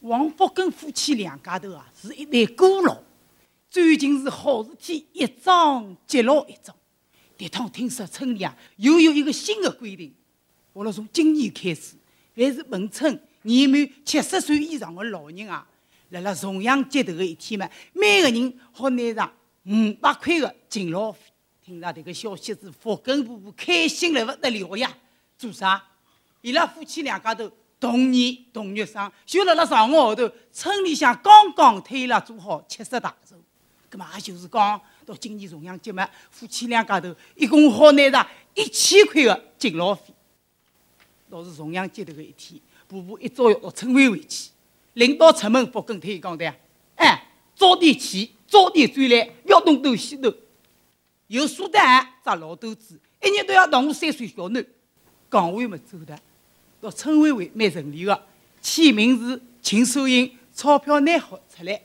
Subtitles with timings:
[0.00, 2.96] 王福跟夫妻两家头啊，是一对孤老。
[3.68, 6.76] 最近是好事体一桩接牢一桩。
[7.36, 10.12] 这趟听说村里啊又有一个新的规定，
[10.72, 11.94] 我了从今年开始，
[12.34, 15.66] 凡是本村年满七十岁以上的老人啊，
[16.10, 19.32] 辣辣重阳节头的一天嘛，每个人好拿上
[19.64, 21.20] 五百块的敬老费。
[21.62, 24.92] 听到这个消息是福根婆婆开心了不得了呀！
[25.38, 25.80] 做啥？
[26.40, 27.48] 伊拉夫妻两家头
[27.80, 33.34] 同年同月生，就辣辣上个号头，村里向刚刚推了做好七十大寿。
[33.88, 40.12] 葛么也就是讲，到今年重阳节嘛，夫妻两家头一共好拿上一千块的敬老费。
[41.30, 44.50] 倒是重阳节头个一天，婆婆一早要到村委会去，
[44.92, 46.54] 领导出门，不跟他讲的，
[46.96, 47.26] 哎，
[47.56, 50.32] 早点去，早点转来，要东东西东。
[51.28, 54.66] 有书单，扎老头子，一日都要当我三岁小囡。
[55.28, 56.18] 岗位没走的，
[56.80, 58.26] 到村委会蛮顺利的，
[58.62, 61.80] 签名字，请收银，钞票拿好出来。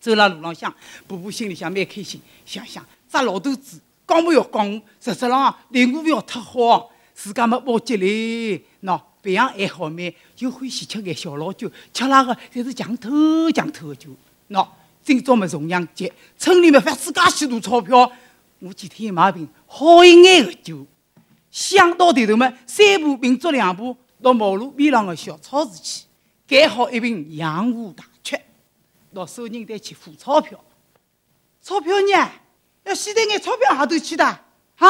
[0.00, 0.74] 走了路浪向，
[1.06, 8.60] 婆婆心里向蛮开心，想想这老头子讲不要讲我，实质上对我不要太好，自家没包结嘞。
[8.82, 14.10] 喏，培养爱好蛮，就欢喜吃点小老酒，吃那个侪是强偷强偷的酒。
[14.50, 14.66] 喏，
[15.04, 18.10] 今朝么重阳节，村里面发自家许多钞票，
[18.58, 20.84] 我今天买瓶好一眼的酒。
[21.52, 26.06] 想到头头么，三步并作两步到马路边上的小超市去，
[26.48, 28.36] 拣好一瓶洋湖大曲。
[29.14, 30.58] 到收银台去付钞票，
[31.60, 32.30] 钞票呢？
[32.84, 34.24] 要现在眼钞票何头去的？
[34.24, 34.88] 啊，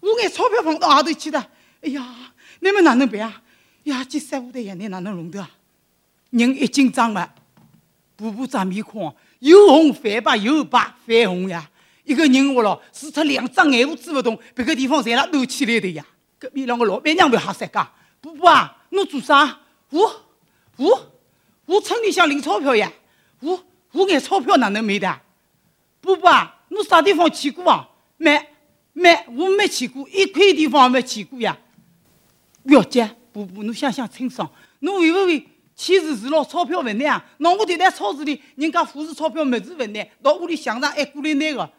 [0.00, 1.38] 我眼钞票放到何头去的？
[1.82, 3.42] 哎呀，你们哪能办啊？
[3.82, 5.50] 呀，这三五代呀，你哪能弄的啊？
[6.30, 7.28] 人一紧张嘛，
[8.14, 11.68] 婆婆张面孔又红泛白，又白泛红呀。
[12.06, 16.06] 一个人我咯，除脱两只眼珠子不动，别个地方侪拉抖起来的呀。
[16.38, 17.90] 隔壁两个老板娘不吓死噶？
[18.20, 19.58] 婆婆啊，侬做啥？
[19.90, 20.24] 我
[20.76, 21.12] 我
[21.66, 22.92] 我村里向领钞票呀。
[23.40, 25.20] 我我眼钞票哪能没的？
[26.00, 27.88] 婆婆啊，侬啥地方去过啊？
[28.18, 28.40] 没
[28.92, 31.58] 没，我没去过，一块地方没去过呀。
[32.64, 34.48] 表姐，婆婆，侬想想清爽，
[34.78, 35.44] 侬会不会
[35.74, 36.44] 签字是咯？
[36.44, 37.24] 钞票不难啊？
[37.38, 41.70] 那我就在超市里，人家付是钞票没事不难，到屋里墙上还过来拿个。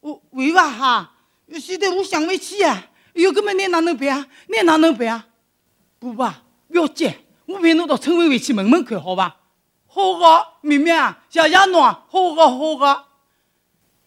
[0.00, 1.12] 我会吧哈？
[1.60, 2.88] 现在我想不起呀。
[3.12, 4.26] 有搿么你哪能办啊？
[4.46, 5.26] 你哪能办啊？
[5.98, 6.32] 婆婆，
[6.68, 9.36] 表姐，我陪侬到村委会去问问看，好吧？
[9.86, 13.06] 好个，妹妹啊，谢谢侬啊，好个好个。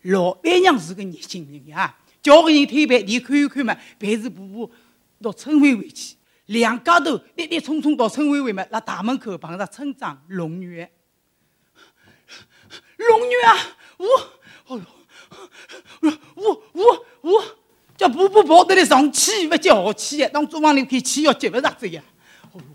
[0.04, 4.72] 老板娘是个热心人呀，叫个人推办，你看一看嘛，办事婆婆
[5.22, 6.16] 到村委会去，
[6.46, 10.88] 两家头跌跌冲冲到村委会嘛，辣大门口碰着村长龙女。
[12.98, 13.58] 龙女啊，
[13.98, 14.08] 我，
[14.70, 14.82] 哎呦，
[16.36, 17.44] 我我我
[17.96, 22.04] 叫婆婆跑得来上气不接下气的，当厨房里看气要接不上子呀。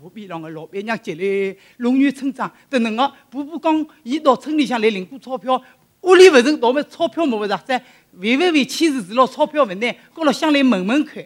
[0.01, 5.61] 河边上个老板娘接来，龙女村长等等个婆婆讲，伊到村里向来领过钞票，
[6.01, 7.81] 屋里不成，倒么钞票没不着，在
[8.13, 11.25] 为为为签字是咯，钞票不拿，过了乡来问问看。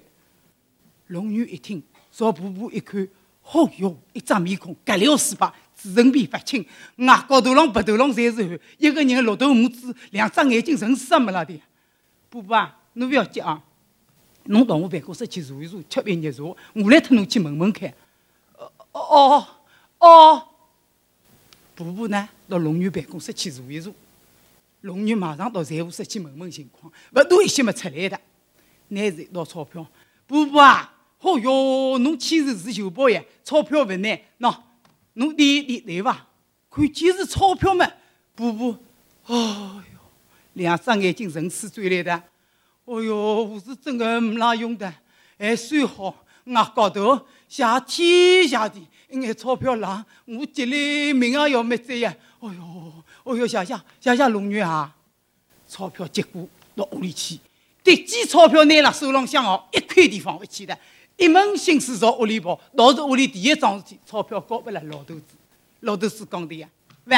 [1.08, 3.08] 龙女一听，朝婆婆一看，
[3.52, 6.66] 哦哟，一张面孔，隔了丝巴，嘴唇皮发青，
[6.98, 11.60] 额高头浪、鼻头浪侪是汗，一个人绿头母子，两只眼睛成什么了的？
[12.30, 13.62] 婆婆啊，侬不要急啊，
[14.46, 16.44] 侬到我办公室去坐一坐，吃杯热茶，
[16.74, 17.94] 我来特侬去问问看。
[18.58, 19.48] 哦哦
[20.00, 20.48] 哦！
[21.76, 22.30] 婆婆呢？
[22.48, 23.94] 到龙女办公室去坐一坐。
[24.82, 28.20] 龙女马上到财务室去问问情况，不多一些没出来的，
[28.90, 29.86] 拿着一沓钞票。
[30.28, 30.93] 婆婆啊，
[31.24, 34.20] 哦哟，侬签字是旧包呀，钞票不难。
[34.40, 34.56] 喏，
[35.14, 36.28] 侬点一点对吧？
[36.70, 37.90] 看见是钞票嘛？
[38.36, 38.78] 婆婆，
[39.28, 40.00] 哦哟，
[40.54, 42.24] 两只眼睛神似转来的。
[42.86, 44.94] 哦哟，我是真的没哪用的，
[45.40, 46.16] 还算好。
[46.46, 52.14] 额高头，谢天谢地，一眼钞票浪，我急来命也要没在呀！
[52.42, 54.94] 哎哟，哎哟，谢谢谢谢龙女啊！
[55.70, 56.46] 钞票接过
[56.76, 57.40] 到屋里去，
[57.82, 60.78] 得几钞票拿了手浪向哦，一块地方不去的，
[61.18, 62.60] 一门心思朝屋里跑。
[62.76, 65.24] 到是屋里第一桩事体，钞票交给了老头子。
[65.82, 66.68] 老头子讲的呀，
[67.06, 67.18] 喂，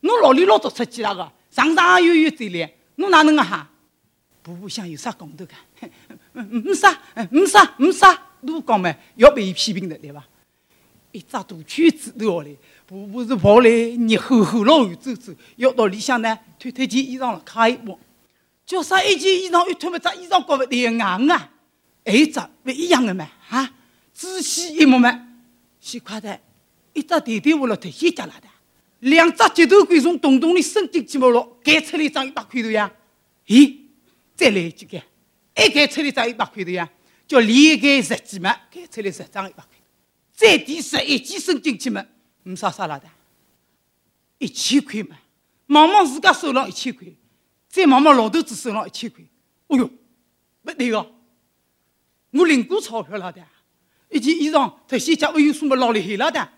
[0.00, 3.70] 侬老里老早出去了个，上上又又再来，侬哪能个哈？
[4.42, 5.54] 婆婆想有啥讲头个？
[6.42, 8.22] 没啥，没啥，没啥。
[8.46, 10.24] 都讲嘛，要被伊批评的，对吧？
[11.10, 17.98] 一只大圈子都下来，婆婆是跑来热乎乎老远走走，要到里向呢，脱脱件衣裳了，卡一摸，
[18.64, 21.50] 叫啥一件衣裳一脱么，这衣裳高不得硬啊！
[22.06, 23.74] 还一只不一样的嘛，啊！
[24.14, 25.28] 仔细一摸嘛，
[25.80, 26.40] 细块的，
[26.92, 28.48] 一只弟弟我了头先夹了的，
[29.00, 32.90] 两只鸡头龟从洞洞里伸进去摸了，盖出来一张一百块头呀！
[33.48, 33.76] 咦，
[34.36, 35.02] 再来几个，
[35.54, 36.88] 还盖出来一张一百块头呀！
[37.26, 39.76] 叫连盖十几嘛，盖出来十张一百块，
[40.32, 42.06] 再垫十一件伸进去嘛，
[42.44, 43.08] 没啥啥了的。
[44.38, 45.16] 一千块嘛，
[45.66, 47.04] 忙忙自家手上一千块，
[47.68, 49.24] 再忙忙老头子手上一千块，
[49.66, 49.90] 哦哟，
[50.62, 51.12] 不对个，
[52.32, 53.42] 我领过钞票了的，
[54.10, 56.48] 一件衣裳特些价，我有什么老厉害了的？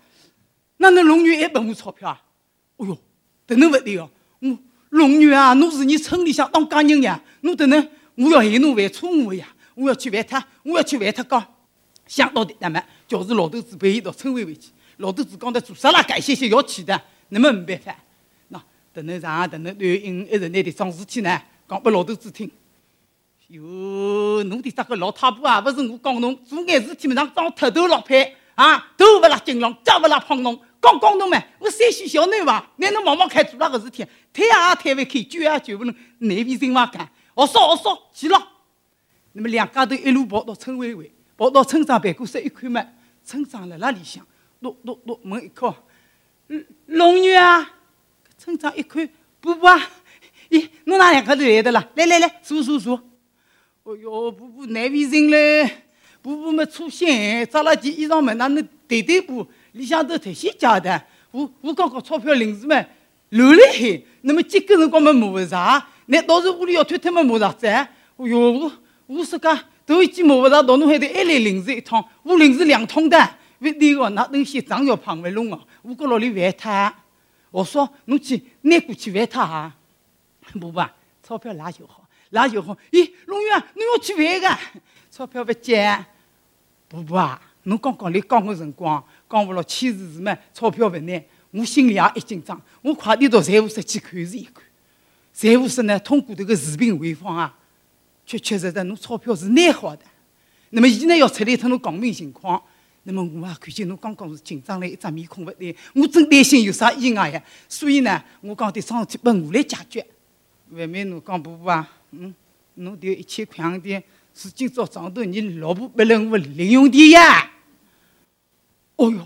[0.77, 2.21] 哪能龙女还拨我钞票啊？
[2.77, 2.97] 哦哟，
[3.45, 4.09] 这能不对哦？
[4.39, 4.57] 我
[4.89, 11.53] 龙女啊，侬是你村里向当家人呀，侬这能我要害侬犯错误呀，我要去犯他，我要去犯他讲。
[12.07, 14.69] 想到的那么，就是老头子陪伊到村委会去。
[14.97, 16.01] 老头子讲的做啥啦？
[16.03, 16.99] 干些些要去的，
[17.29, 17.95] 那么没办法。
[18.47, 22.49] 那等能上，等能对应一直拿点桩事体呢，讲给老头子听。
[23.49, 38.41] 哟，侬的这个老太婆啊，不是我讲侬做眼事体嘛，当当秃头老派啊，头勿拉金龙，脚勿拉胖侬，讲讲侬嘛，我山西小囡娃，拿侬毛毛开做那个事体，推也推勿开，救也救不能，内边人话干，我说我说去了。
[39.33, 41.11] 那么两家头一路跑到村委会。
[41.37, 42.85] 跑到村长办公室一看嘛，
[43.23, 44.27] 村长辣辣里向，
[44.59, 45.73] 落落落门一敲，
[46.87, 47.75] 龙女啊！
[48.37, 49.09] 村长一看，
[49.39, 49.81] 婆婆啊，
[50.49, 51.87] 咦，侬哪两个头来的啦？
[51.95, 53.01] 来来来，坐坐坐。
[53.89, 55.67] 哦哟，婆婆难为情嘞，
[56.21, 61.01] 婆婆没粗心，扎了件衣裳嘛，哪能对对布里向头特些假的？
[61.31, 62.85] 我我刚刚钞票零食嘛，
[63.29, 67.65] 留了海，那么几个辰光嘛磨茶，那到时屋里要推推么磨啥子？
[68.17, 68.71] 哦哟，我
[69.07, 69.59] 我说讲。
[69.87, 73.17] 头一件摸不着，到侬还得还来临时一趟，我临时两趟的，
[73.57, 76.93] 不对个，那东西脏要胖不拢哦，我搁老里烦他。
[77.49, 79.73] 我说侬去拿过去还他哈，
[80.61, 80.79] 不不，
[81.23, 81.98] 钞票拿就好，
[82.29, 82.75] 拿就好。
[82.91, 84.59] 咦，龙源，侬要去还个？
[85.11, 86.05] 钞票不借。
[86.87, 90.37] 婆婆啊，侬刚刚来讲个辰光，讲不了签字是嘛？
[90.53, 92.59] 钞票不拿，我心里也一紧张。
[92.81, 94.63] 我快点到财务室去看是一看，
[95.33, 97.55] 财务室呢，通过这个视频回放啊。
[98.25, 100.03] 确确实实，侬钞票是拿好的。
[100.69, 102.61] 那么，伊呢要出来同侬讲明情况。
[103.03, 105.75] 那么，我也看见侬刚刚是紧张了，一张面孔不对。
[105.95, 107.41] 我真担心有啥意外呀。
[107.67, 110.05] 所以呢，我讲得桩事体拨我来解决。
[110.71, 112.33] 外面侬讲婆婆啊，嗯，
[112.75, 114.01] 侬得一千块洋钿，
[114.33, 117.51] 是今朝早头你老婆拨了我零用钱呀。
[118.95, 119.25] 哦哟，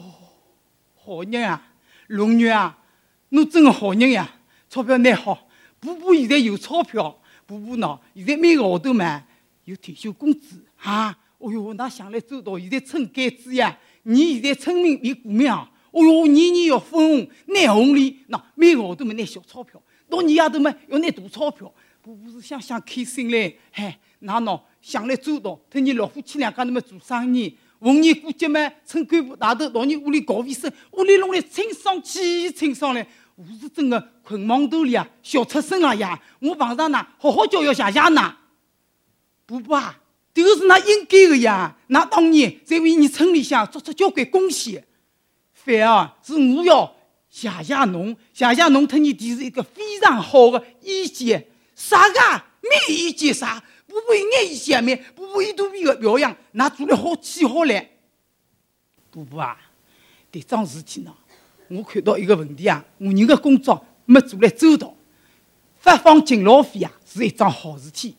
[0.95, 1.73] 好人啊，
[2.07, 2.77] 龙女啊，
[3.29, 4.35] 侬真个好人呀！
[4.69, 5.47] 钞票拿好，
[5.79, 7.19] 婆婆现在有钞票。
[7.45, 9.23] 婆婆喏，现在每个号头嘛
[9.65, 11.17] 有退休工资啊！
[11.39, 15.69] 哦哟，那想来周到，现在村改制呀，你现在村民比股民啊！
[15.91, 21.71] 哦哟，年年要分红拿红利，那每个号头嘛拿小钞票，到年夜头嘛要拿大钞票。
[22.03, 33.07] 婆婆是想想开心嘞，嗨，那喏想来周到，等你老夫妻两家那么做生意，逢年过节嘛，村干部大头到你屋里搞卫生，屋里弄得清爽几清爽嘞。
[33.37, 36.21] 我是真的困忙头里啊，笑出声了呀！
[36.41, 38.35] 我碰上那好好教育谢谢呢。
[39.45, 39.97] 婆婆啊，
[40.33, 41.77] 这个是那应该的呀。
[41.87, 44.85] 那当年在为你村里向做出交关贡献，
[45.53, 46.93] 反而是我要
[47.29, 51.47] 谢谢侬，谢谢侬，特你提出一个非常好的意见。
[51.75, 52.43] 啥个？
[52.61, 53.61] 没意见啥？
[53.87, 54.95] 婆婆一眼意见没？
[54.95, 57.89] 婆婆一肚皮的表扬，那做了好起好来。
[59.11, 59.57] 婆婆啊，
[60.31, 61.13] 这桩事体呢？
[61.69, 64.95] 我看到一个问题啊，我人的工作没做来周到，
[65.79, 68.15] 发放敬老费啊是一桩好事体，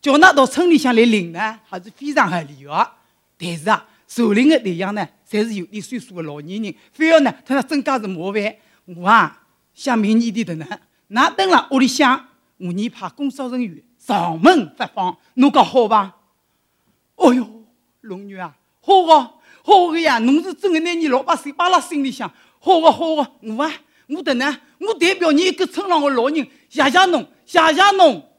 [0.00, 2.92] 叫㑚到村里向来领呢，还是非常合理的。
[3.38, 8.56] 但是啊，受领的对象呢，侪是有点岁数的老年人，非要呢，他那增加是麻烦。
[8.84, 9.44] 我啊，
[9.74, 10.66] 想明年的的呢，
[11.10, 12.28] 㑚等了屋里向，
[12.62, 16.14] 我年派工作人员上门发放，侬讲好伐？
[17.16, 17.64] 哦哟，
[18.02, 19.20] 龙女啊，好个
[19.64, 22.32] 好个呀，侬是真个拿你老百姓摆辣心里向。
[22.60, 23.72] 好个好个，我啊，
[24.08, 28.31] 我的呢，我代表你一个村上的老人，谢谢侬，谢谢侬。